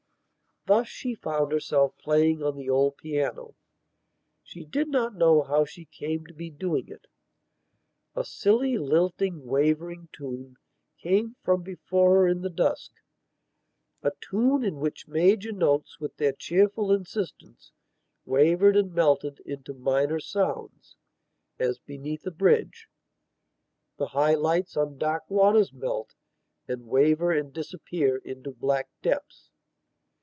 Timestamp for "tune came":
10.13-11.35